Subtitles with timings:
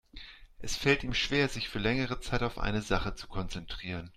[0.57, 4.09] Es fällt ihm schwer, sich für längere Zeit auf eine Sache zu konzentrieren.